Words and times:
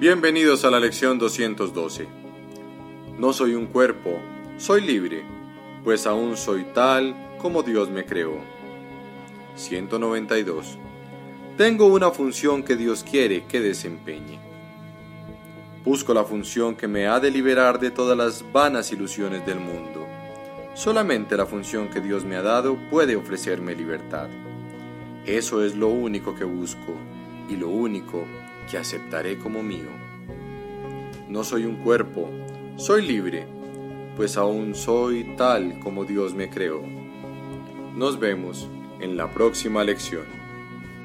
Bienvenidos 0.00 0.64
a 0.64 0.70
la 0.70 0.78
lección 0.78 1.18
212. 1.18 2.06
No 3.18 3.32
soy 3.32 3.56
un 3.56 3.66
cuerpo, 3.66 4.20
soy 4.56 4.80
libre, 4.82 5.24
pues 5.82 6.06
aún 6.06 6.36
soy 6.36 6.66
tal 6.72 7.16
como 7.38 7.64
Dios 7.64 7.90
me 7.90 8.04
creó. 8.04 8.38
192. 9.56 10.78
Tengo 11.56 11.86
una 11.86 12.12
función 12.12 12.62
que 12.62 12.76
Dios 12.76 13.02
quiere 13.02 13.46
que 13.46 13.60
desempeñe. 13.60 14.38
Busco 15.84 16.14
la 16.14 16.22
función 16.22 16.76
que 16.76 16.86
me 16.86 17.08
ha 17.08 17.18
de 17.18 17.32
liberar 17.32 17.80
de 17.80 17.90
todas 17.90 18.16
las 18.16 18.44
vanas 18.52 18.92
ilusiones 18.92 19.44
del 19.44 19.58
mundo. 19.58 20.06
Solamente 20.74 21.36
la 21.36 21.46
función 21.46 21.90
que 21.90 22.00
Dios 22.00 22.24
me 22.24 22.36
ha 22.36 22.42
dado 22.42 22.78
puede 22.88 23.16
ofrecerme 23.16 23.74
libertad. 23.74 24.28
Eso 25.26 25.64
es 25.64 25.74
lo 25.74 25.88
único 25.88 26.36
que 26.36 26.44
busco 26.44 26.94
y 27.48 27.56
lo 27.56 27.68
único 27.68 28.24
que 28.70 28.78
aceptaré 28.78 29.38
como 29.38 29.62
mío. 29.62 29.88
No 31.28 31.44
soy 31.44 31.64
un 31.64 31.76
cuerpo, 31.76 32.28
soy 32.76 33.06
libre, 33.06 33.46
pues 34.16 34.36
aún 34.36 34.74
soy 34.74 35.36
tal 35.36 35.78
como 35.80 36.04
Dios 36.04 36.34
me 36.34 36.50
creó. 36.50 36.82
Nos 37.94 38.18
vemos 38.18 38.68
en 39.00 39.16
la 39.16 39.30
próxima 39.32 39.84
lección. 39.84 40.37